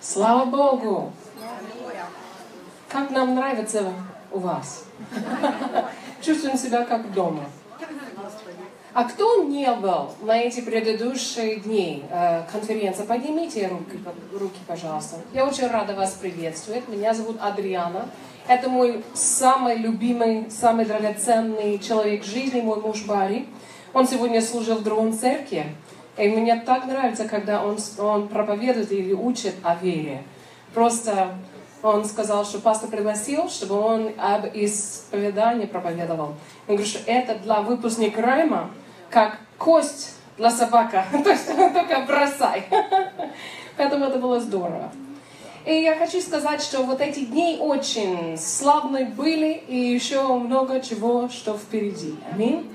[0.00, 1.12] Слава Богу!
[2.88, 3.92] Как нам нравится
[4.32, 4.84] у вас?
[6.22, 7.44] Чувствуем себя как дома.
[8.94, 14.02] А кто не был на эти предыдущие дни э, конференции, поднимите руки,
[14.32, 15.16] руки, пожалуйста.
[15.34, 16.88] Я очень рада вас приветствовать.
[16.88, 18.08] Меня зовут Адриана.
[18.48, 23.46] Это мой самый любимый, самый драгоценный человек жизни, мой муж Барри.
[23.92, 25.66] Он сегодня служил в другом церкви.
[26.20, 30.22] И мне так нравится, когда он, он проповедует или учит о вере.
[30.74, 31.28] Просто
[31.82, 36.34] он сказал, что пастор пригласил, чтобы он об исповедании проповедовал.
[36.68, 38.70] Я говорю, что это для выпускника Райма,
[39.08, 41.06] как кость для собака.
[41.24, 42.64] То есть только бросай.
[43.78, 44.92] Поэтому это было здорово.
[45.64, 51.30] И я хочу сказать, что вот эти дни очень славные были, и еще много чего,
[51.30, 52.14] что впереди.
[52.30, 52.70] Аминь.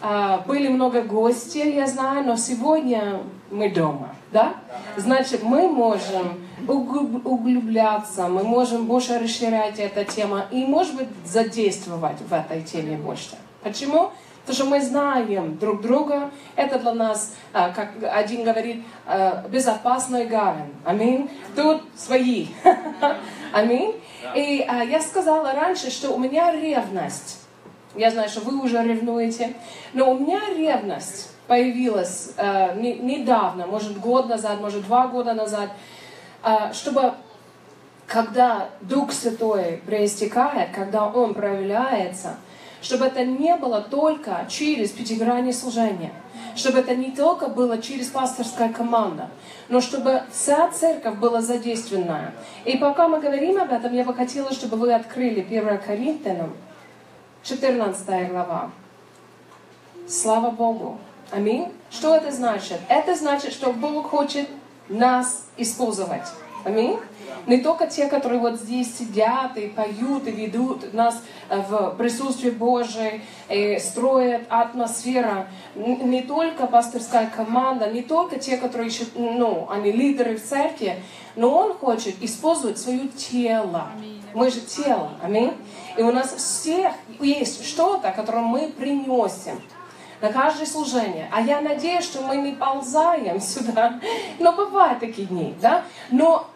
[0.00, 3.20] А, были много гостей, я знаю, но сегодня
[3.50, 4.54] мы дома, да?
[4.96, 12.32] Значит, мы можем углубляться, мы можем больше расширять эту тему и, может быть, задействовать в
[12.32, 13.36] этой теме больше.
[13.62, 14.10] Почему?
[14.42, 16.30] Потому что мы знаем друг друга.
[16.56, 20.72] Это для нас, а, как один говорит, а, безопасный гавань.
[20.84, 21.30] Аминь.
[21.54, 22.46] Тут свои.
[23.52, 23.94] Аминь.
[24.34, 27.37] И я сказала раньше, что у меня ревность
[27.98, 29.54] я знаю, что вы уже ревнуете.
[29.92, 35.70] Но у меня ревность появилась э, не, недавно, может год назад, может два года назад,
[36.44, 37.14] э, чтобы
[38.06, 42.36] когда Дух Святой проистекает, когда Он проявляется,
[42.80, 46.12] чтобы это не было только через пятигранное служение,
[46.56, 49.28] чтобы это не только было через пасторская команда,
[49.68, 52.32] но чтобы вся церковь была задействованная.
[52.64, 56.54] И пока мы говорим об этом, я бы хотела, чтобы вы открыли 1 Коринфянам,
[57.48, 58.70] 14 глава.
[60.06, 60.98] Слава Богу.
[61.30, 61.68] Аминь.
[61.90, 62.78] Что это значит?
[62.90, 64.50] Это значит, что Бог хочет
[64.90, 66.24] нас использовать.
[66.66, 66.98] Аминь.
[67.46, 72.50] Не только те, которые вот здесь сидят и поют и ведут нас э, в присутствии
[72.50, 75.46] Божьей, и строят атмосферу.
[75.74, 81.02] Не только пасторская команда, не только те, которые еще, ну, они лидеры в церкви,
[81.36, 83.86] но Он хочет использовать свое тело.
[84.34, 85.12] Мы же тело.
[85.22, 85.54] Аминь.
[85.98, 89.60] И у нас всех есть что-то, которое мы приносим
[90.20, 91.28] на каждое служение.
[91.32, 93.98] А я надеюсь, что мы не ползаем сюда.
[94.38, 95.82] Но бывают такие дни, да?
[96.12, 96.46] Но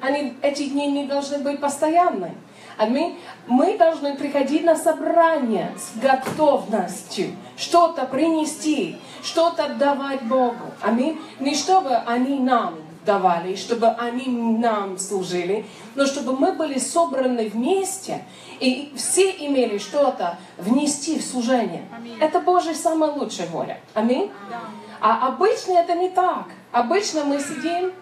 [0.00, 2.36] они, эти дни не должны быть постоянными.
[2.78, 3.18] Аминь.
[3.48, 10.72] Мы должны приходить на собрание с готовностью что-то принести, что-то давать Богу.
[10.80, 11.20] Аминь.
[11.40, 18.24] Не чтобы они нам давали, чтобы они нам служили, но чтобы мы были собраны вместе,
[18.60, 21.84] и все имели что-то внести в служение.
[21.94, 22.16] Аминь.
[22.20, 23.80] Это Божья самая лучшая воля.
[23.94, 24.30] Аминь.
[24.50, 24.60] Да.
[25.00, 26.46] А обычно это не так.
[26.70, 27.92] Обычно мы сидим,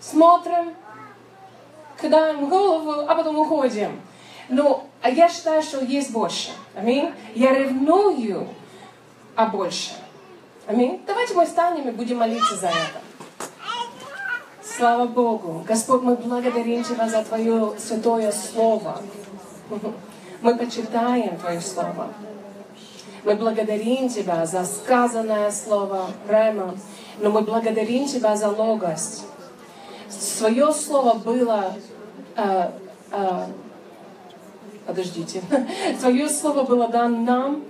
[0.00, 0.74] смотрим,
[2.00, 4.00] кидаем голову, а потом уходим.
[4.48, 6.50] Но я считаю, что есть больше.
[6.74, 7.12] Аминь.
[7.34, 8.48] Я ревную
[9.34, 9.92] о больше.
[10.66, 11.02] Аминь.
[11.06, 13.05] Давайте мы станем и будем молиться за это.
[14.76, 15.64] Слава Богу.
[15.66, 19.00] Господь, мы благодарим Тебя за Твое святое Слово.
[20.42, 22.08] Мы почитаем Твое Слово.
[23.24, 26.74] Мы благодарим Тебя за сказанное Слово Рема,
[27.20, 29.24] но мы благодарим Тебя за логость.
[30.10, 31.72] Свое Слово было...
[32.36, 32.70] Э,
[33.12, 33.46] э,
[34.86, 35.40] подождите.
[35.98, 37.64] Свое Слово было дано нам,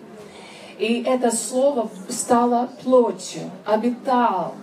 [0.77, 4.55] и это Слово стало плотью, обитал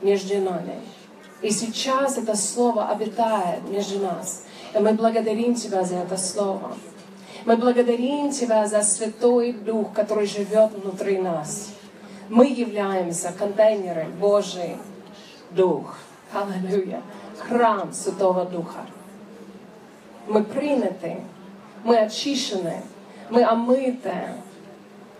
[0.00, 0.95] между нами.
[1.42, 4.44] И сейчас это Слово обитает между нас.
[4.74, 6.76] И мы благодарим Тебя за это Слово.
[7.44, 11.70] Мы благодарим Тебя за Святой Дух, который живет внутри нас.
[12.28, 14.76] Мы являемся контейнером Божий
[15.50, 15.96] Дух.
[16.32, 17.02] Аллилуйя.
[17.38, 18.86] Храм Святого Духа.
[20.26, 21.18] Мы приняты,
[21.84, 22.82] мы очищены,
[23.30, 24.14] мы омыты.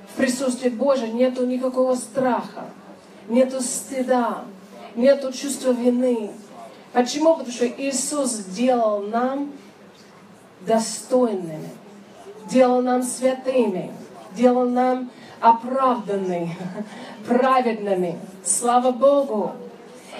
[0.09, 2.65] В присутствии Божьем нету никакого страха,
[3.28, 4.44] нету стыда,
[4.97, 6.31] нету чувства вины.
[6.93, 7.37] Почему?
[7.37, 9.53] Потому что Иисус сделал нам
[10.62, 11.70] достойными,
[12.50, 13.93] делал нам святыми,
[14.32, 15.11] делал нам
[15.41, 16.56] оправданными,
[17.26, 18.19] праведными.
[18.44, 19.53] Слава Богу!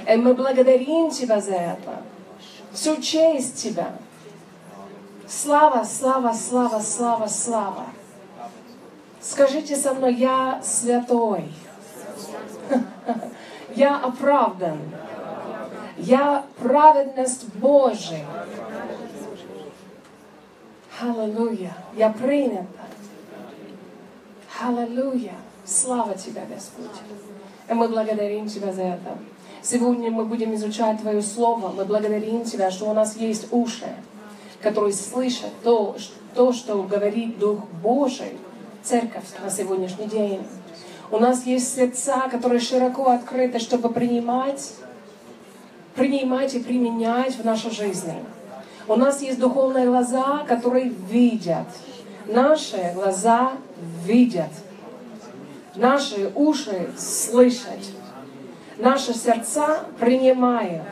[0.07, 2.03] И мы благодарим Тебя за это.
[2.73, 3.93] Всю честь Тебя.
[5.27, 7.87] Слава, слава, слава, слава, слава.
[9.21, 11.49] Скажите со мной, я святой.
[13.77, 14.79] Я оправдан.
[15.99, 18.25] Я праведность Божия.
[20.99, 21.77] Аллилуйя.
[21.95, 22.67] Я принята.
[24.61, 25.35] Аллилуйя.
[25.67, 26.87] Слава Тебе, Господь.
[27.69, 29.19] И мы благодарим Тебя за это.
[29.61, 31.69] Сегодня мы будем изучать Твое Слово.
[31.69, 33.95] Мы благодарим Тебя, что у нас есть уши,
[34.63, 35.97] которые слышат то,
[36.35, 38.39] то что говорит Дух Божий,
[38.83, 40.47] Церковь на сегодняшний день.
[41.11, 44.73] У нас есть сердца, которые широко открыты, чтобы принимать,
[45.95, 48.13] принимать и применять в нашу жизнь.
[48.89, 51.67] У нас есть духовные глаза, которые видят.
[52.27, 53.53] Наши глаза
[54.05, 54.51] видят.
[55.77, 57.79] Наши уши слышат.
[58.79, 60.83] Наши сердца принимают.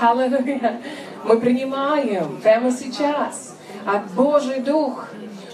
[0.00, 0.80] Аллилуйя.
[1.24, 3.54] Мы принимаем прямо сейчас
[3.86, 5.08] от Божий Дух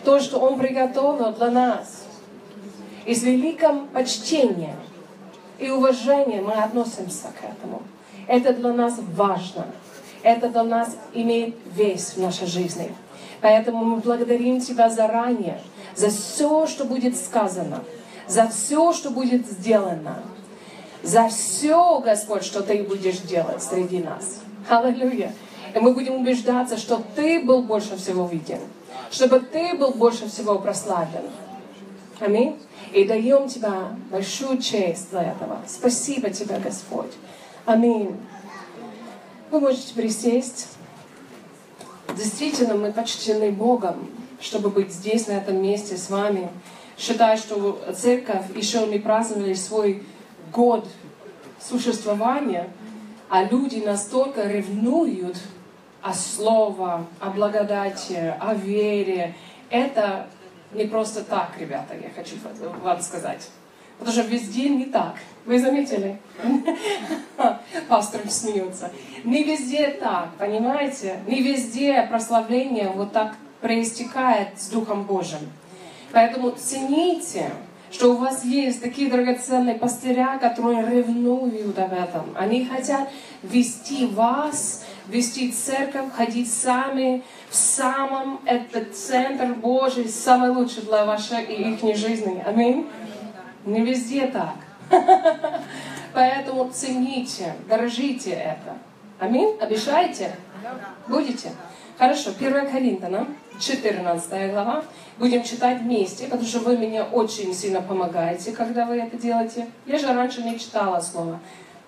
[0.05, 2.00] то, что Он приготовил для нас.
[3.06, 4.76] И с великим почтением
[5.58, 7.82] и уважением мы относимся к этому.
[8.26, 9.67] Это для нас важно.
[10.23, 12.94] Это для нас имеет вес в нашей жизни.
[13.41, 15.61] Поэтому мы благодарим Тебя заранее
[15.97, 17.82] за все, что будет сказано,
[18.29, 20.23] за все, что будет сделано,
[21.03, 24.41] за все, Господь, что Ты будешь делать среди нас.
[24.69, 25.32] Аллилуйя.
[25.75, 28.61] И мы будем убеждаться, что Ты был больше всего виден,
[29.11, 31.23] чтобы Ты был больше всего прославлен.
[32.20, 32.58] Аминь.
[32.93, 35.58] И даем Тебя большую честь за этого.
[35.67, 37.12] Спасибо Тебе, Господь.
[37.64, 38.17] Аминь.
[39.50, 40.69] Вы можете присесть.
[42.17, 44.08] Действительно, мы почтены Богом,
[44.40, 46.49] чтобы быть здесь, на этом месте с вами.
[46.99, 50.02] Считаю, что церковь еще не праздновали свой
[50.52, 50.87] год
[51.61, 52.69] существования,
[53.31, 55.37] а люди настолько ревнуют
[56.02, 59.34] о Слове, о благодати, о вере.
[59.70, 60.26] Это
[60.72, 62.37] не просто так, ребята, я хочу
[62.82, 63.49] вам сказать.
[63.99, 65.17] Потому что везде не так.
[65.44, 66.19] Вы заметили?
[67.88, 68.90] Пастор смеется.
[69.25, 71.20] Не везде так, понимаете?
[71.26, 75.40] Не везде прославление вот так проистекает с Духом Божьим.
[76.12, 77.50] Поэтому цените,
[77.90, 82.34] что у вас есть такие драгоценные пастыря, которые ревнуют об этом.
[82.37, 83.08] Они хотят
[83.43, 91.45] вести вас, вести церковь, ходить сами в самом, этот центр Божий, самый лучший для вашей
[91.45, 92.43] и их жизни.
[92.47, 92.89] Аминь.
[93.65, 94.55] Не везде так.
[96.15, 98.79] Поэтому цените, дорожите это.
[99.19, 99.57] Аминь?
[99.61, 100.35] Обещаете?
[101.07, 101.51] Будете?
[101.99, 102.31] Хорошо.
[102.39, 104.85] 1 Коринфянам, 14 глава.
[105.19, 109.67] Будем читать вместе, потому что вы мне очень сильно помогаете, когда вы это делаете.
[109.85, 111.41] Я же раньше не читала слово,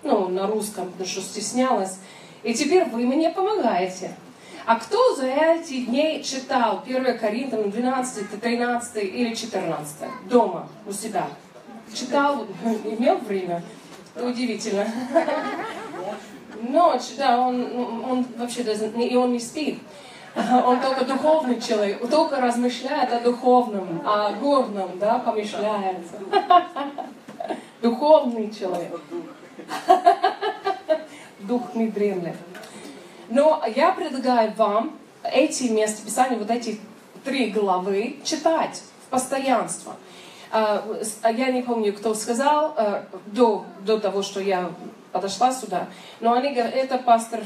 [0.03, 1.97] ну, на русском, потому что стеснялась.
[2.43, 4.15] И теперь вы мне помогаете.
[4.65, 9.97] А кто за эти дни читал 1 Коринфянам 12, 13 или 14
[10.29, 11.27] дома у себя?
[11.93, 12.45] читал,
[12.85, 13.61] имел время.
[14.15, 14.85] Это удивительно.
[16.61, 19.79] Ночь, да, он, он вообще и он не спит.
[20.65, 26.15] Он только духовный человек, только размышляет о духовном, о горном, да, помышляется.
[27.83, 28.99] Духовный человек.
[31.43, 32.35] Дух не дремлет.
[33.29, 36.79] Но я предлагаю вам эти места Писания, вот эти
[37.23, 39.95] три главы читать в постоянство.
[40.51, 40.83] А,
[41.21, 44.71] а я не помню, кто сказал э, до, до того, что я
[45.11, 45.87] подошла сюда,
[46.19, 47.41] но они говорят, это пастор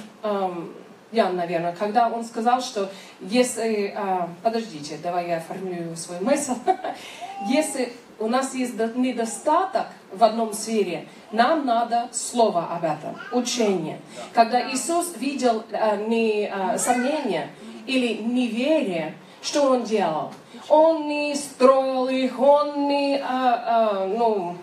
[1.11, 2.89] Ян, наверное, когда он сказал, что
[3.21, 3.97] если...
[4.44, 6.53] Подождите, давай я оформлю свой мысль.
[7.47, 14.00] если у нас есть недостаток в одном сфере, нам надо слово об этом, учение.
[14.33, 17.49] Когда Иисус видел э, не э, сомнение
[17.85, 20.31] или неверие, что он делал?
[20.69, 24.57] Он не строил их, он не, а, а, ну,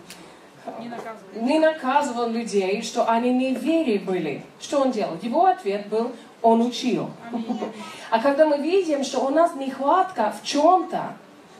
[0.79, 1.41] не наказывал.
[1.41, 4.43] не наказывал людей, что они не верили были.
[4.59, 5.17] Что он делал?
[5.21, 6.11] Его ответ был,
[6.41, 7.09] он учил.
[8.11, 11.13] А когда мы видим, что у нас нехватка в чем-то,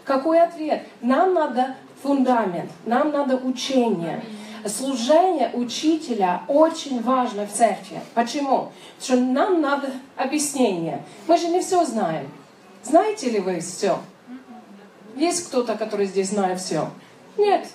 [0.03, 0.83] какой ответ?
[1.01, 4.23] Нам надо фундамент, нам надо учение.
[4.65, 8.01] Служение учителя очень важно в церкви.
[8.15, 8.71] Почему?
[8.97, 11.03] Потому что нам надо объяснение.
[11.27, 12.31] Мы же не все знаем.
[12.81, 13.99] Знаете ли вы все?
[15.15, 16.89] Есть кто-то, который здесь знает все?
[17.37, 17.67] Нет.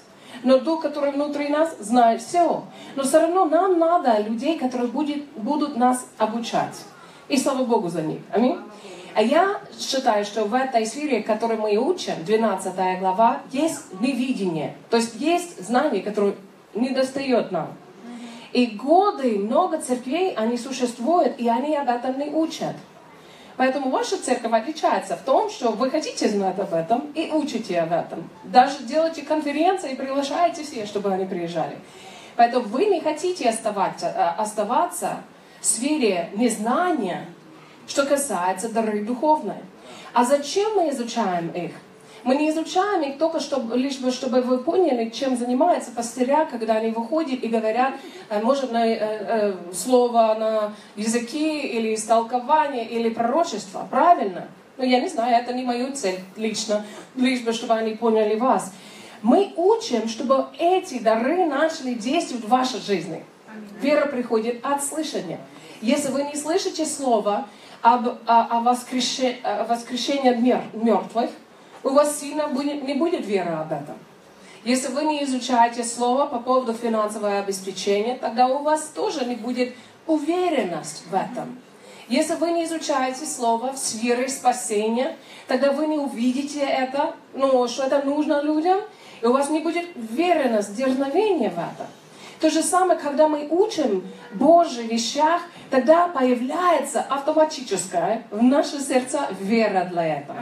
[0.42, 2.64] Но Дух, который внутри нас, знает все.
[2.96, 6.74] Но все равно нам надо людей, которые будет, будут нас обучать.
[7.28, 8.20] И слава Богу за них.
[8.32, 8.58] Аминь.
[9.14, 14.76] А я считаю, что в этой сфере, которой мы учим, 12 глава, есть невидение.
[14.88, 16.34] То есть есть знание, которое
[16.74, 17.74] не достает нам.
[18.52, 22.76] И годы, много церквей, они существуют, и они об этом не учат.
[23.56, 27.92] Поэтому ваша церковь отличается в том, что вы хотите знать об этом и учите об
[27.92, 28.28] этом.
[28.44, 31.76] Даже делаете конференции и приглашаете всех, чтобы они приезжали.
[32.36, 35.18] Поэтому вы не хотите оставаться, э, оставаться
[35.60, 37.26] в сфере незнания,
[37.90, 39.62] что касается дары духовной.
[40.12, 41.72] А зачем мы изучаем их?
[42.22, 46.74] Мы не изучаем их только чтобы, лишь бы, чтобы вы поняли, чем занимаются пастыря, когда
[46.74, 47.94] они выходят и говорят,
[48.28, 53.88] э, может, на, э, э, слово на языке или истолкование или пророчество.
[53.90, 54.48] Правильно?
[54.76, 56.84] Но я не знаю, это не мою цель лично,
[57.16, 58.72] лишь бы, чтобы они поняли вас.
[59.22, 63.24] Мы учим, чтобы эти дары начали действовать в вашей жизни.
[63.80, 65.40] Вера приходит от слышания.
[65.80, 67.46] Если вы не слышите слово
[67.82, 70.32] об, о, о, воскреше, о воскрешении
[70.74, 71.30] мертвых,
[71.82, 73.96] у вас сильно будет, не будет веры об этом.
[74.64, 79.74] Если вы не изучаете слово по поводу финансового обеспечения, тогда у вас тоже не будет
[80.06, 81.58] уверенность в этом.
[82.08, 87.84] Если вы не изучаете слово в сфере спасения, тогда вы не увидите это, ну, что
[87.84, 88.80] это нужно людям,
[89.22, 91.86] и у вас не будет уверенность, дерзновения в этом.
[92.40, 99.84] То же самое, когда мы учим Божьих вещах, тогда появляется автоматическая в наше сердце вера
[99.90, 100.38] для этого.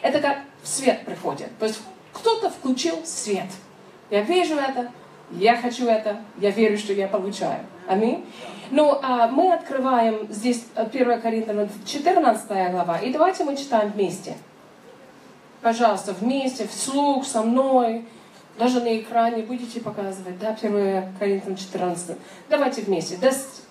[0.00, 1.48] Это как свет приходит.
[1.58, 1.80] То есть
[2.12, 3.46] кто-то включил свет.
[4.10, 4.90] Я вижу это,
[5.32, 7.60] я хочу это, я верю, что я получаю.
[7.88, 8.24] Аминь.
[8.70, 14.36] Ну, а мы открываем здесь 1 э, Коринфянам 14 глава, и давайте мы читаем вместе.
[15.60, 18.04] Пожалуйста, вместе, вслух, со мной,
[18.60, 22.16] даже на экране будете показывать, да, 1 Коринфянам 14.
[22.50, 23.16] Давайте вместе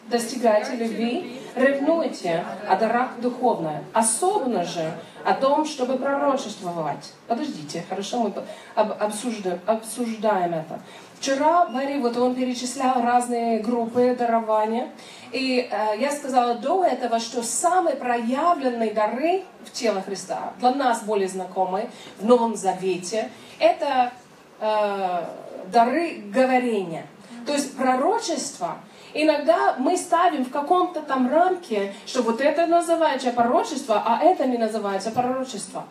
[0.09, 4.91] достигайте любви, ревнуйте о дарах духовных, особенно же
[5.23, 7.13] о том, чтобы пророчествовать.
[7.27, 8.33] Подождите, хорошо, мы
[8.75, 10.79] обсуждаем, обсуждаем это.
[11.19, 14.87] Вчера Барри, вот он перечислял разные группы дарования,
[15.33, 21.03] и э, я сказала до этого, что самые проявленные дары в тело Христа, для нас
[21.03, 23.29] более знакомые в Новом Завете,
[23.59, 24.13] это
[24.59, 25.23] э,
[25.71, 27.05] дары говорения.
[27.45, 28.77] То есть пророчество–
[29.13, 34.57] Иногда мы ставим в каком-то там рамке, что вот это называется пророчество, а это не
[34.57, 35.85] называется пророчество.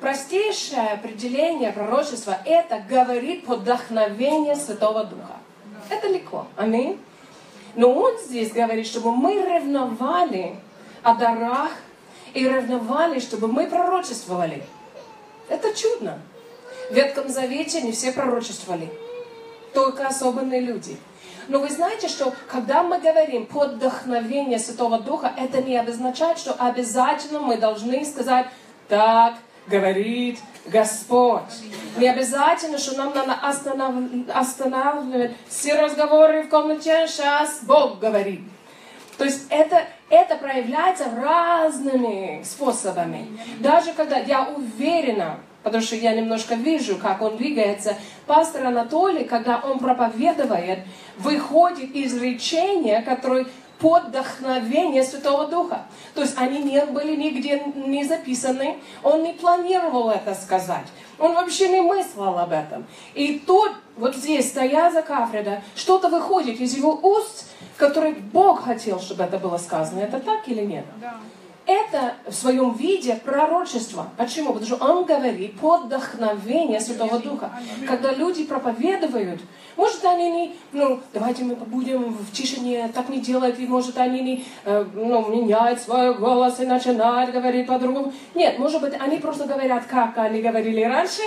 [0.00, 5.36] Простейшее определение пророчества– это говорит под вдохновение Святого Духа.
[5.90, 6.46] Это легко.
[6.56, 6.98] Аминь.
[7.76, 10.56] Но он здесь говорит, чтобы мы ревновали
[11.02, 11.72] о дарах
[12.32, 14.64] и ревновали, чтобы мы пророчествовали.
[15.48, 16.20] Это чудно.
[16.90, 18.88] В Ветхом Завете не все пророчествовали.
[19.72, 20.96] Только особенные люди–
[21.48, 26.52] но вы знаете, что когда мы говорим под вдохновение Святого Духа, это не обозначает, что
[26.54, 28.46] обязательно мы должны сказать
[28.88, 29.34] так,
[29.66, 31.42] говорит Господь.
[31.96, 33.34] Не обязательно, что нам надо
[34.32, 38.40] останавливать все разговоры в комнате, сейчас Бог говорит.
[39.18, 43.28] То есть это, это проявляется разными способами.
[43.60, 47.96] Даже когда я уверена, потому что я немножко вижу, как он двигается.
[48.26, 50.80] Пастор Анатолий, когда он проповедует,
[51.18, 53.46] выходит из речения, которое
[53.78, 55.86] под вдохновение Святого Духа.
[56.14, 60.86] То есть они не были нигде не записаны, он не планировал это сказать.
[61.18, 62.86] Он вообще не мыслил об этом.
[63.14, 69.00] И тут, вот здесь, стоя за кафедрой, что-то выходит из его уст, который Бог хотел,
[69.00, 70.00] чтобы это было сказано.
[70.00, 70.84] Это так или нет?
[71.00, 71.14] Да
[71.66, 74.08] это в своем виде пророчество.
[74.16, 74.52] Почему?
[74.52, 77.50] Потому что он говорит под вдохновение Святого Духа.
[77.86, 79.40] Когда люди проповедуют,
[79.76, 84.20] может они не, ну, давайте мы будем в тишине, так не делать, и может они
[84.20, 88.12] не, э, ну, меняют свой голос и начинают говорить по-другому.
[88.34, 91.22] Нет, может быть, они просто говорят, как они говорили раньше,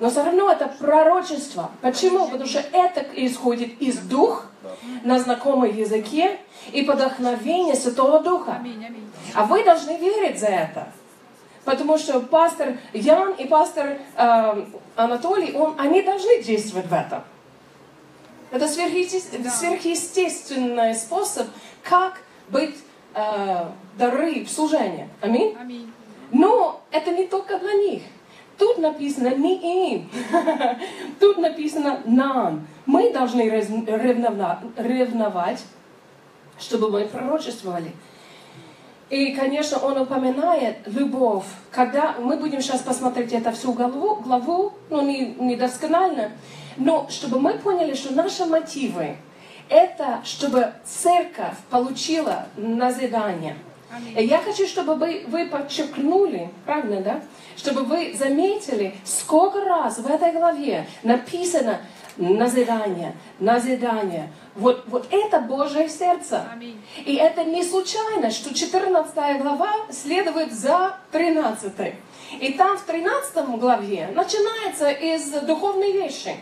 [0.00, 1.70] но все равно это пророчество.
[1.80, 2.26] Почему?
[2.26, 4.46] Потому что это исходит из дух
[5.04, 6.38] на знакомом языке
[6.72, 8.60] и по вдохновению Святого Духа.
[9.38, 10.88] А вы должны верить за это.
[11.64, 14.64] Потому что пастор Ян и пастор э,
[14.96, 17.22] Анатолий, он, они должны действовать в этом.
[18.50, 19.50] Это сверхъестественный, да.
[19.50, 21.46] сверхъестественный способ,
[21.84, 22.74] как быть
[23.14, 23.66] э,
[23.96, 25.08] дары в служении.
[25.20, 25.56] Аминь?
[25.60, 25.92] Аминь.
[26.32, 28.02] Но это не только для них.
[28.58, 30.10] Тут написано не им.
[31.20, 32.66] Тут написано нам.
[32.86, 35.60] Мы должны ревновать,
[36.58, 37.92] чтобы мы пророчествовали.
[39.10, 41.44] И, конечно, он упоминает любовь.
[41.70, 46.32] Когда мы будем сейчас посмотреть это всю главу, главу ну, не, не досконально,
[46.76, 49.16] но чтобы мы поняли, что наши мотивы–
[49.68, 53.56] это чтобы церковь получила назидание.
[54.16, 57.20] И я хочу, чтобы вы, вы подчеркнули, правильно, да?
[57.56, 61.80] Чтобы вы заметили, сколько раз в этой главе написано
[62.18, 64.32] назидание, назидание.
[64.54, 66.46] Вот, вот это Божье сердце.
[66.52, 66.80] Аминь.
[67.04, 71.94] И это не случайно, что 14 глава следует за 13.
[72.40, 76.34] И там в 13 главе начинается из духовной вещи.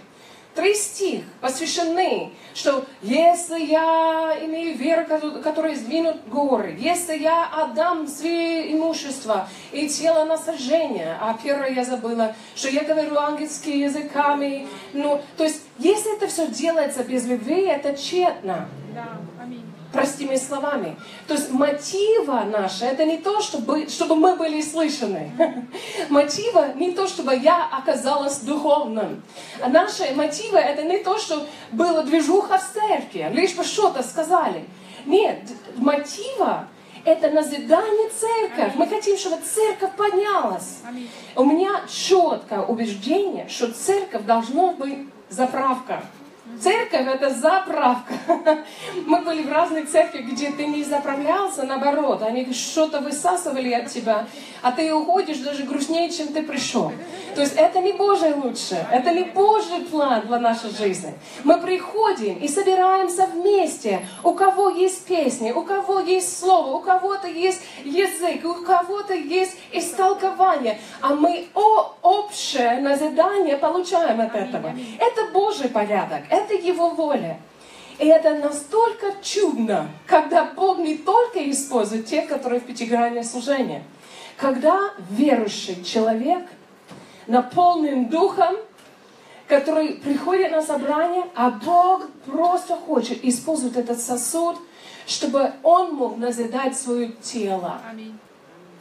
[0.56, 5.04] Три стих посвящены, что если я имею веру,
[5.42, 11.84] которая сдвинут горы, если я отдам свое имущество и тело на сожжение, а первое я
[11.84, 17.66] забыла, что я говорю ангельскими языками, ну, то есть, если это все делается без любви,
[17.66, 18.66] это тщетно.
[18.94, 19.08] Да,
[19.96, 20.96] простыми словами.
[21.26, 25.32] То есть мотива наша, это не то, чтобы, чтобы мы были слышаны.
[26.08, 29.22] Мотива не то, чтобы я оказалась духовным.
[29.60, 34.64] А наши мотивы это не то, что было движуха в церкви, лишь бы что-то сказали.
[35.06, 35.38] Нет,
[35.76, 36.68] мотива
[37.06, 38.74] это назидание церковь.
[38.74, 40.80] Мы хотим, чтобы церковь поднялась.
[41.36, 46.02] У меня четкое убеждение, что церковь должна быть заправка.
[46.60, 48.14] Церковь это заправка.
[49.06, 54.26] Мы были в разных церквях, где ты не заправлялся, наоборот, они что-то высасывали от тебя,
[54.62, 56.92] а ты уходишь даже грустнее, чем ты пришел.
[57.34, 61.12] То есть это не Божий лучше, это не Божий план для нашей жизни.
[61.44, 64.06] Мы приходим и собираемся вместе.
[64.22, 69.56] У кого есть песни, у кого есть слово, у кого-то есть язык, у кого-то есть
[69.72, 74.72] истолкование, а мы о, общее назидание получаем от этого.
[74.98, 77.40] Это Божий порядок, это Его воля.
[77.98, 83.82] И это настолько чудно, когда Бог не только использует тех, которые в пятигранном служении.
[84.36, 86.44] Когда верующий человек
[87.26, 88.56] наполнен Духом,
[89.48, 94.56] который приходит на собрание, а Бог просто хочет использовать этот сосуд,
[95.06, 97.80] чтобы он мог назидать свое тело.
[97.88, 98.18] Аминь.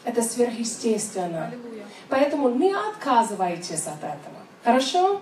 [0.04, 1.48] Это сверхъестественно.
[1.48, 1.86] Аллилуйя.
[2.10, 4.38] Поэтому не отказывайтесь от этого.
[4.64, 5.22] Хорошо?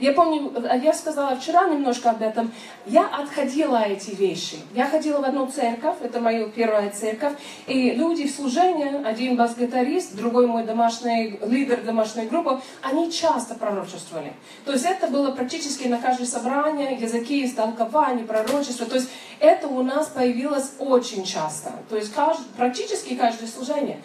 [0.00, 0.52] Я помню,
[0.82, 2.50] я сказала вчера немножко об этом.
[2.86, 4.56] Я отходила эти вещи.
[4.74, 7.34] Я ходила в одну церковь, это моя первая церковь,
[7.66, 14.32] и люди в служении, один бас-гитарист, другой мой домашний, лидер домашней группы, они часто пророчествовали.
[14.64, 18.86] То есть это было практически на каждое собрание, языки, истолкования, пророчество.
[18.86, 21.72] То есть это у нас появилось очень часто.
[21.90, 24.00] То есть каждый, практически каждое служение.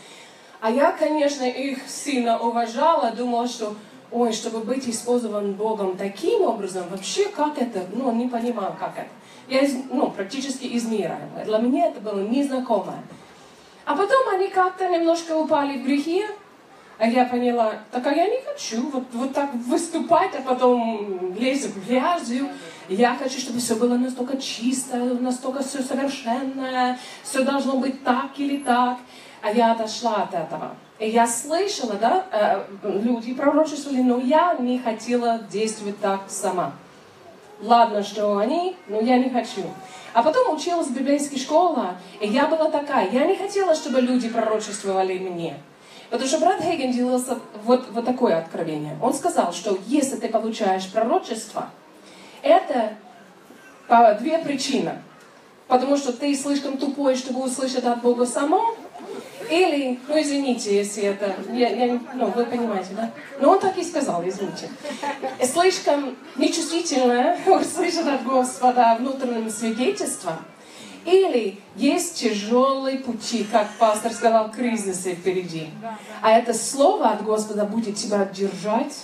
[0.60, 3.76] А я, конечно, их сильно уважала, думала, что
[4.16, 9.10] ой, чтобы быть использован Богом таким образом, вообще как это, ну, не понимаю, как это.
[9.50, 11.20] Я, ну, практически из мира.
[11.44, 13.04] Для меня это было незнакомое.
[13.84, 16.24] А потом они как-то немножко упали в грехи,
[16.98, 21.76] а я поняла, так а я не хочу вот, вот так выступать, а потом лезть
[21.76, 22.48] в грязью.
[22.88, 28.58] Я хочу, чтобы все было настолько чисто, настолько все совершенное, все должно быть так или
[28.60, 28.98] так.
[29.42, 30.78] А я отошла от этого.
[31.00, 36.72] Я слышала, да, э, люди пророчествовали, но я не хотела действовать так сама.
[37.62, 39.64] Ладно, что они, но я не хочу.
[40.14, 43.10] А потом училась в библейской школе, и я была такая.
[43.10, 45.58] Я не хотела, чтобы люди пророчествовали мне.
[46.10, 48.98] Потому что брат Хейген делился вот, вот такое откровение.
[49.02, 51.70] Он сказал, что если ты получаешь пророчество,
[52.42, 52.94] это
[53.88, 54.94] по две причины.
[55.68, 58.76] Потому что ты слишком тупой, чтобы услышать от Бога само,
[59.50, 63.12] или, ну извините, если это, я, я, ну вы понимаете, да?
[63.40, 64.70] Но он так и сказал, извините.
[65.44, 70.36] Слишком нечувствительное услышать от Господа внутренним свидетельством.
[71.06, 75.70] Или есть тяжелые пути, как пастор сказал, кризисы впереди.
[76.22, 78.96] А это слово от Господа будет тебя держать,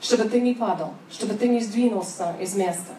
[0.00, 2.92] чтобы ты не падал, чтобы ты не сдвинулся из места.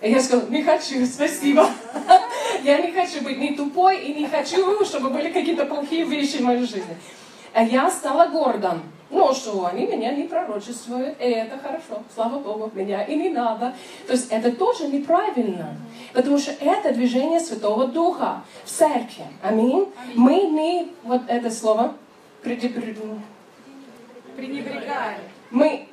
[0.00, 1.68] И я сказала, не хочу, спасибо.
[2.62, 6.42] Я не хочу быть ни тупой и не хочу, чтобы были какие-то плохие вещи в
[6.42, 6.96] моей жизни.
[7.52, 8.82] А я стала гордым.
[9.10, 13.74] Ну что, они меня не пророчествуют, и это хорошо, слава Богу, меня и не надо.
[14.06, 15.76] То есть это тоже неправильно,
[16.12, 19.24] потому что это движение Святого Духа в церкви.
[19.42, 19.88] Аминь.
[20.14, 21.94] Мы не, вот это слово,
[24.36, 25.20] пренебрегаем.
[25.50, 25.88] Мы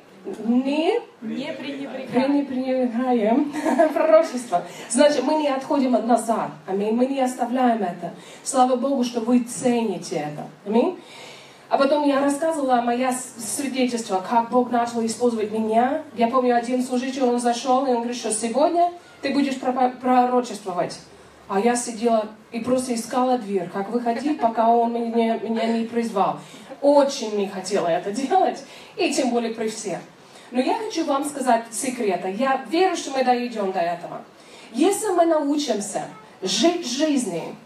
[0.46, 3.52] не, не пренебрегаем, пренебрегаем
[3.94, 4.62] пророчество.
[4.88, 6.50] Значит, мы не отходим назад.
[6.66, 6.92] Аминь.
[6.92, 8.14] Мы не оставляем это.
[8.42, 10.46] Слава Богу, что вы цените это.
[10.66, 10.98] Аминь.
[11.68, 16.02] А потом я рассказывала мое свидетельство, как Бог начал использовать меня.
[16.14, 20.98] Я помню, один служитель, он зашел, и он говорит, что сегодня ты будешь пророчествовать.
[21.48, 26.38] А я сидела и просто искала дверь, как выходить, пока он меня, меня не призвал.
[26.80, 28.62] Очень не хотела это делать,
[28.96, 29.98] и тем более при всех.
[30.50, 32.28] Но я хочу вам сказать секрета.
[32.28, 34.22] Я верю, что мы дойдем до этого.
[34.72, 36.04] Если мы научимся
[36.42, 37.56] жить жизнью,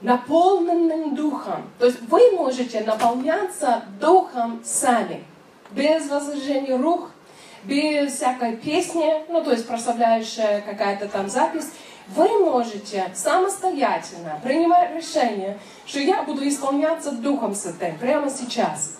[0.00, 5.24] наполненным духом, то есть вы можете наполняться духом сами,
[5.70, 7.10] без возражения рук,
[7.64, 11.70] без всякой песни, ну то есть прославляющая какая-то там запись,
[12.08, 18.98] вы можете самостоятельно принимать решение, что я буду исполняться Духом Святым прямо сейчас.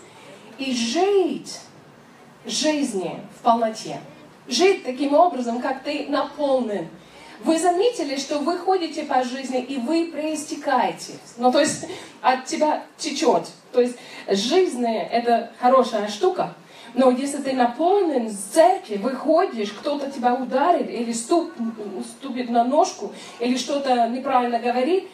[0.58, 1.60] И жить
[2.46, 4.00] жизни в полноте.
[4.48, 6.88] жить таким образом, как ты наполнен.
[7.44, 11.14] Вы заметили, что вы ходите по жизни и вы проистекаете.
[11.36, 11.86] Ну, то есть
[12.22, 13.42] от тебя течет.
[13.72, 13.96] То есть
[14.28, 16.54] жизнь это хорошая штука,
[16.96, 21.52] но если ты наполнен в церкви, выходишь, кто-то тебя ударит или ступ,
[22.18, 25.06] ступит на ножку, или что-то неправильно говорит,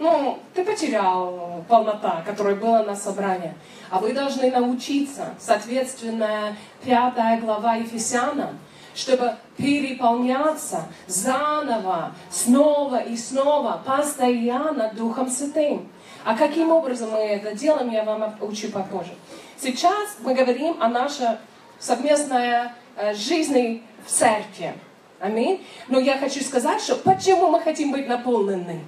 [0.00, 3.52] ну, ты потерял полнота, которая была на собрании.
[3.90, 8.58] А вы должны научиться, соответственно, пятая глава Ефесянам,
[8.94, 15.86] чтобы переполняться заново, снова и снова, постоянно Духом Святым.
[16.24, 19.12] А каким образом мы это делаем, я вам учу попозже.
[19.58, 21.36] Сейчас мы говорим о нашей
[21.78, 24.72] совместной э, жизни в церкви.
[25.20, 25.64] Аминь.
[25.88, 28.80] Но я хочу сказать, что почему мы хотим быть наполнены.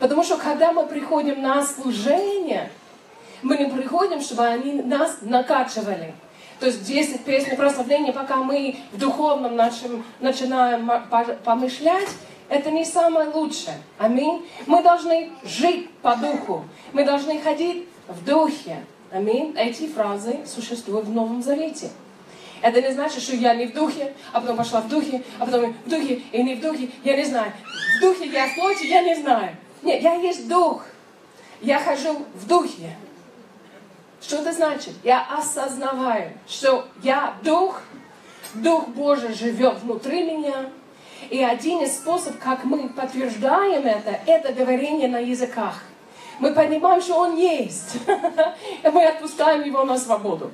[0.00, 2.70] Потому что когда мы приходим на служение,
[3.42, 6.14] мы не приходим, чтобы они нас накачивали.
[6.58, 10.90] То есть 10 песен прославления, пока мы в духовном нашем, начинаем
[11.44, 12.08] помышлять,
[12.48, 13.76] это не самое лучшее.
[13.98, 14.44] Аминь.
[14.66, 16.64] Мы должны жить по духу.
[16.92, 18.84] Мы должны ходить в духе.
[19.12, 19.54] Аминь.
[19.56, 21.90] Эти фразы существуют в Новом Завете.
[22.62, 25.72] Это не значит, что я не в духе, а потом пошла в духе, а потом
[25.72, 26.90] в духе и не в духе.
[27.04, 27.52] Я не знаю.
[27.98, 29.56] В духе я в плоти, я не знаю.
[29.82, 30.84] Нет, я есть дух.
[31.60, 32.96] Я хожу в духе.
[34.20, 34.94] Что это значит?
[35.02, 37.80] Я осознаваю, что я дух,
[38.54, 40.70] Дух Божий живет внутри меня.
[41.28, 45.82] И один из способов, как мы подтверждаем это, это говорение на языках.
[46.38, 47.98] Мы понимаем, что Он есть.
[48.84, 50.50] Мы отпускаем Его на свободу.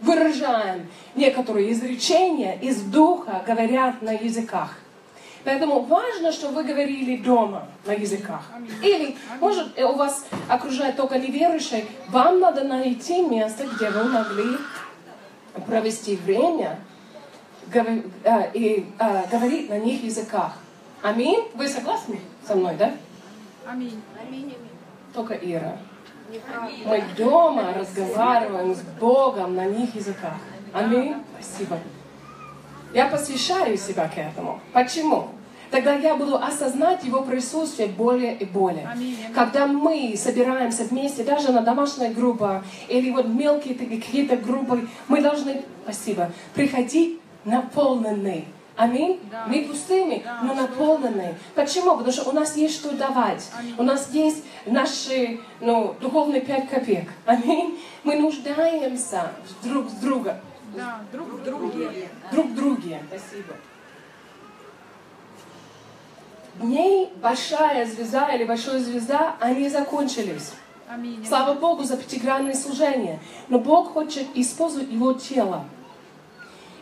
[0.00, 4.76] Выражаем некоторые изречения из Духа, говорят на языках.
[5.44, 8.42] Поэтому важно, что вы говорили дома на языках.
[8.82, 14.58] Или, может, у вас окружает только неверующие, вам надо найти место, где вы могли
[15.66, 16.78] провести время
[17.72, 20.52] э, и э, говорить на них языках.
[21.02, 21.48] Аминь?
[21.54, 22.92] Вы согласны со мной, да?
[23.66, 24.02] Аминь.
[25.14, 25.78] Только Ира.
[26.84, 30.34] Мы дома разговариваем с Богом на них языках.
[30.72, 31.16] Аминь.
[31.40, 31.78] Спасибо.
[32.92, 34.60] Я посвящаю себя к этому.
[34.72, 35.28] Почему?
[35.70, 38.88] Тогда я буду осознать Его присутствие более и более.
[38.88, 39.16] Аминь.
[39.34, 45.62] Когда мы собираемся вместе, даже на домашней группе, или вот мелкие какие-то группы, мы должны,
[45.84, 48.46] спасибо, приходить наполненные.
[48.76, 49.20] Аминь.
[49.30, 49.44] Да.
[49.46, 51.36] Мы пустыми, Да, но наполненные.
[51.54, 51.96] Почему?
[51.96, 53.46] Потому что у нас есть что давать.
[53.56, 53.74] Аминь.
[53.76, 57.10] У нас есть наши ну, духовные пять копеек.
[57.26, 57.78] Аминь.
[58.04, 60.36] Мы нуждаемся друг с другом.
[60.74, 62.08] Да, друг в друге.
[62.32, 63.02] Друг в друге.
[63.08, 63.54] Спасибо.
[66.60, 70.52] Дней большая звезда или большая звезда, они закончились.
[70.88, 71.24] Аминь.
[71.26, 73.20] Слава Богу за пятигранное служение.
[73.48, 75.64] Но Бог хочет использовать его тело.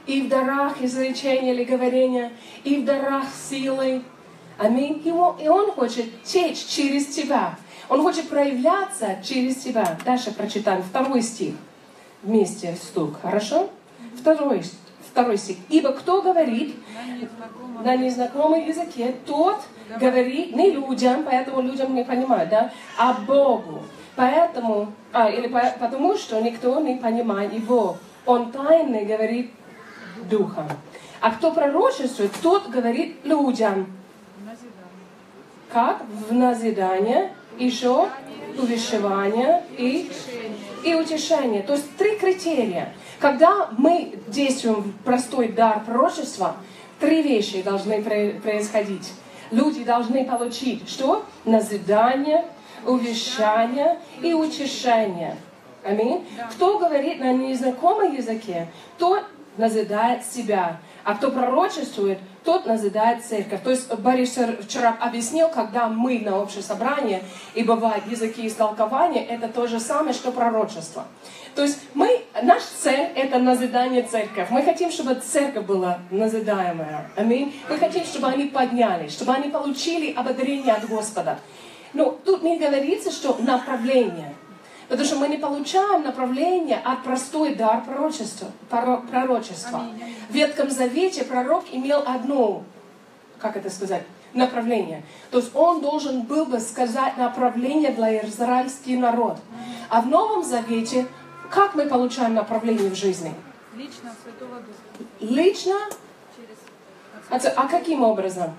[0.07, 2.33] И в дарах изречения или говорения,
[2.65, 4.03] и в дарах силы.
[4.57, 5.03] Аминь.
[5.05, 7.57] И он, и он хочет течь через тебя.
[7.89, 9.99] Он хочет проявляться через тебя.
[10.05, 11.55] Дальше прочитаем второй стих.
[12.23, 13.21] Вместе стук.
[13.21, 13.71] Хорошо?
[14.21, 14.63] Второй,
[15.11, 15.57] второй стих.
[15.69, 17.85] Ибо кто говорит На незнакомом.
[17.85, 19.61] на незнакомом языке, тот
[20.01, 23.83] говорит не людям, поэтому людям не понимают, да, а Богу.
[24.17, 27.97] Поэтому, а, или по- потому что никто не понимает его.
[28.27, 29.53] Он тайно говорит
[30.29, 30.67] духом.
[31.21, 33.87] А кто пророчествует, тот говорит людям.
[35.73, 36.03] Как?
[36.29, 38.09] В назидание, еще
[38.59, 40.11] увещевание и,
[40.85, 41.63] и утешение.
[41.63, 42.93] То есть три критерия.
[43.19, 46.57] Когда мы действуем в простой дар пророчества,
[47.01, 49.13] три вещи должны происходить.
[49.51, 51.25] Люди должны получить что?
[51.45, 52.45] Назидание,
[52.87, 55.37] увещание и утешение.
[55.85, 56.27] Аминь.
[56.51, 59.25] Кто говорит на незнакомом языке, тот
[59.57, 60.79] назидает себя.
[61.05, 63.63] А кто пророчествует, тот назидает церковь.
[63.63, 67.23] То есть Борис вчера объяснил, когда мы на общее собрание,
[67.55, 71.05] и бывают языки истолкования, это то же самое, что пророчество.
[71.59, 74.47] То есть мы, наш цель– это назидание церкви.
[74.49, 77.11] Мы хотим, чтобы церковь была назидаемая.
[77.17, 77.53] Аминь.
[77.69, 81.41] Мы хотим, чтобы они поднялись, чтобы они получили ободрение от Господа.
[81.95, 84.35] Но тут не говорится, что направление.
[84.89, 88.47] Потому что мы не получаем направление от простой дар пророчества.
[88.71, 89.83] проро- пророчества.
[90.29, 92.63] В Ветхом Завете пророк имел одно,
[93.41, 95.03] как это сказать, направление.
[95.33, 99.39] То есть он должен был бы сказать направление для израильский народ.
[99.89, 101.09] А в Новом Завете
[101.51, 103.35] как мы получаем направление в жизни?
[103.77, 105.09] Лично Святого Духа.
[105.21, 105.77] Лично?
[107.31, 108.55] Через А, а каким образом?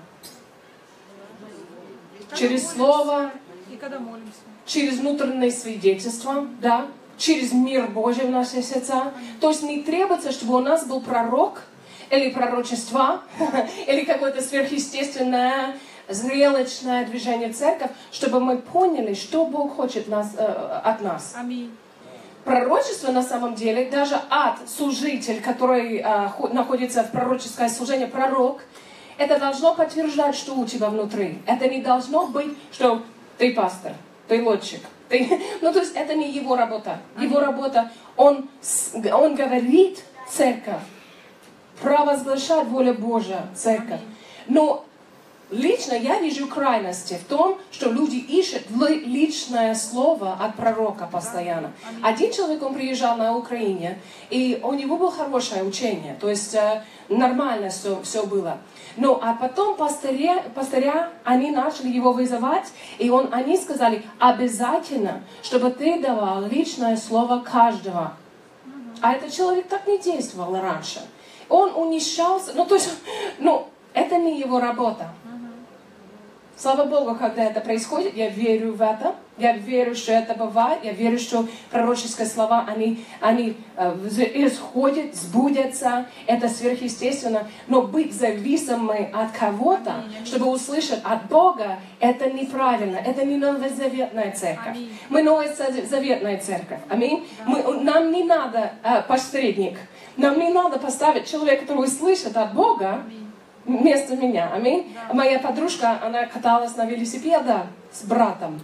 [2.36, 3.30] Через слово,
[3.70, 4.38] И когда молимся.
[4.66, 6.86] через внутреннее свидетельство, да,
[7.18, 9.12] через мир Божий в наши сердца.
[9.40, 11.62] То есть не требуется, чтобы у нас был пророк,
[12.10, 13.22] или пророчества,
[13.86, 15.76] или какое-то сверхъестественное
[16.08, 21.34] зрелочное движение церковь, чтобы мы поняли, что Бог хочет нас, э, от нас.
[21.36, 21.70] Аминь.
[22.44, 26.02] Пророчество на самом деле, даже ад, служитель, который
[26.36, 28.62] хо- находится в пророческое служение, пророк,
[29.18, 31.38] это должно подтверждать, что у тебя внутри.
[31.46, 33.02] Это не должно быть, что
[33.36, 33.92] ты пастор,
[34.28, 34.80] ты лодчик.
[35.10, 35.40] Ты...
[35.60, 36.98] Ну, то есть это не его работа.
[37.18, 38.48] Его работа, он,
[39.12, 40.80] он говорит церковь,
[41.82, 44.00] провозглашать воля Божия церковь.
[44.46, 44.84] Но
[45.50, 51.72] лично я вижу крайности в том, что люди ищут ли- личное слово от пророка постоянно.
[52.02, 53.98] Один человек, он приезжал на Украине,
[54.30, 58.58] и у него было хорошее учение, то есть э, нормально все, все было.
[58.96, 65.70] Ну, а потом пастыря, пастыря, они начали его вызывать, и он, они сказали, обязательно, чтобы
[65.70, 68.14] ты давал личное слово каждого.
[69.00, 71.00] А этот человек так не действовал раньше.
[71.48, 72.90] Он унищался, ну то есть,
[73.38, 75.08] ну, это не его работа.
[76.60, 80.92] Слава Богу, когда это происходит, я верю в это, я верю, что это бывает, я
[80.92, 83.96] верю, что пророческие слова, они, они э,
[84.34, 92.98] исходят, сбудятся, это сверхъестественно, но быть зависимым от кого-то, чтобы услышать от Бога, это неправильно,
[92.98, 94.76] это не новозаветная церковь.
[94.76, 94.92] Аминь.
[95.08, 97.26] Мы новозаветная церковь, аминь.
[97.46, 99.78] Мы, нам не надо э, посредник,
[100.18, 103.02] нам не надо поставить человека, который услышит от Бога,
[103.64, 104.50] вместо меня.
[104.52, 104.96] Аминь.
[105.12, 108.60] Моя подружка, она каталась на велосипеде с братом.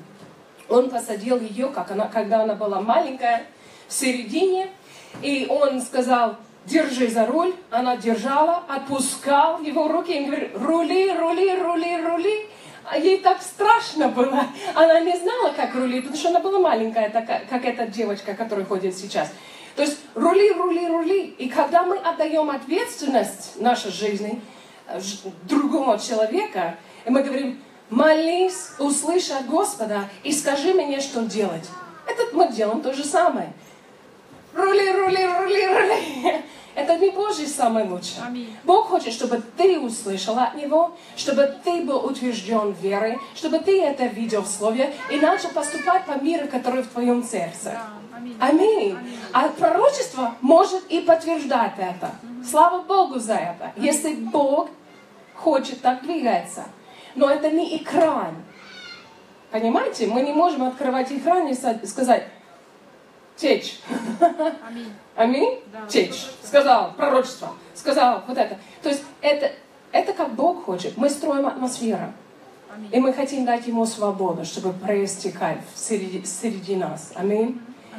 [0.69, 3.45] Он посадил ее, как она, когда она была маленькая,
[3.89, 4.69] в середине,
[5.23, 7.55] и он сказал, держи за руль.
[7.71, 12.49] Она держала, отпускал его руки и говорит, рули, рули, рули, рули.
[12.85, 14.45] А ей так страшно было.
[14.75, 18.65] Она не знала, как рулить, потому что она была маленькая, такая, как эта девочка, которая
[18.65, 19.33] ходит сейчас.
[19.75, 21.35] То есть рули, рули, рули.
[21.39, 24.41] И когда мы отдаем ответственность нашей жизни
[25.45, 31.69] другому человека, и мы говорим, молись, услышь от Господа и скажи мне, что делать.
[32.07, 33.53] Это мы делаем то же самое.
[34.55, 36.43] Рули, рули, рули, рули.
[36.77, 38.23] Это не Божий самый лучший.
[38.25, 38.55] Аминь.
[38.65, 44.05] Бог хочет, чтобы ты услышал от Него, чтобы ты был утвержден верой, чтобы ты это
[44.05, 47.73] видел в Слове и начал поступать по миру, который в твоем сердце.
[47.73, 48.17] Да.
[48.19, 48.37] Аминь.
[48.39, 48.99] Аминь.
[49.33, 52.11] А пророчество может и подтверждать это.
[52.49, 53.73] Слава Богу за это.
[53.77, 54.69] Если Бог
[55.35, 56.65] хочет так двигаться.
[57.15, 58.35] Но это не экран.
[59.51, 60.07] Понимаете?
[60.09, 62.29] Мы не можем открывать экран и сказать,
[63.37, 63.81] течь.
[64.67, 64.93] Аминь.
[65.15, 65.61] Аминь?
[65.73, 65.87] Да.
[65.87, 66.27] Течь.
[66.43, 67.55] Сказал пророчество.
[67.75, 68.59] Сказал вот это.
[68.83, 69.53] То есть это,
[69.93, 70.97] это как Бог хочет.
[70.97, 72.13] Мы строим атмосферу.
[72.91, 73.01] И Аминь.
[73.01, 77.13] мы хотим дать Ему свободу, чтобы проистекать среди, среди нас.
[77.15, 77.61] Аминь.